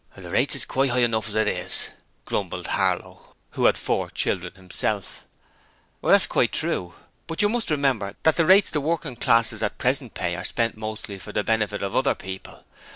'The 0.17 0.31
rates 0.31 0.55
is 0.55 0.65
quite 0.65 0.89
high 0.89 1.03
enough 1.03 1.29
as 1.29 1.35
it 1.35 1.47
is,' 1.47 1.89
grumbled 2.25 2.65
Harlow, 2.65 3.35
who 3.51 3.65
had 3.65 3.77
four 3.77 4.09
children 4.09 4.51
himself. 4.55 5.25
'That's 6.01 6.25
quite 6.25 6.51
true, 6.51 6.95
but 7.27 7.43
you 7.43 7.47
must 7.49 7.69
remember 7.69 8.15
that 8.23 8.35
the 8.35 8.47
rates 8.47 8.71
the 8.71 8.81
working 8.81 9.15
classes 9.15 9.61
at 9.61 9.77
present 9.77 10.15
pay 10.15 10.35
are 10.35 10.43
spent 10.43 10.75
mostly 10.75 11.19
for 11.19 11.31
the 11.31 11.43
benefit 11.43 11.83
of 11.83 11.95
other 11.95 12.15
people. 12.15 12.63